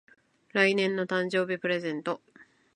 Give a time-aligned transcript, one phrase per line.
[0.53, 2.23] 来年の誕生日プレゼント